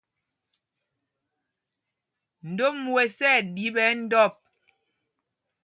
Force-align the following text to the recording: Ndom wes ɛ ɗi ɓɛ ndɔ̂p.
Ndom 2.49 2.77
wes 2.93 3.17
ɛ 3.31 3.33
ɗi 3.53 3.65
ɓɛ 3.75 3.85
ndɔ̂p. 4.03 4.33